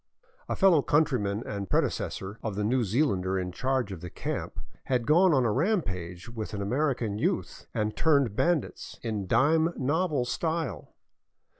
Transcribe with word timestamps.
A 0.49 0.55
fellow 0.55 0.81
countryman 0.81 1.43
and 1.45 1.69
predecessor 1.69 2.39
of 2.41 2.55
the 2.55 2.63
New 2.63 2.83
Zealander 2.83 3.37
in 3.37 3.51
charge 3.51 3.91
of 3.91 4.01
the 4.01 4.09
camp 4.09 4.59
had 4.85 5.05
gone 5.05 5.31
on 5.31 5.45
a 5.45 5.51
rampage 5.51 6.27
with 6.27 6.55
an 6.55 6.61
American 6.63 7.19
youth 7.19 7.67
and 7.71 7.95
turned 7.95 8.35
bandits, 8.35 8.97
in 9.03 9.27
dime 9.27 9.71
novel 9.77 10.25
style. 10.25 10.95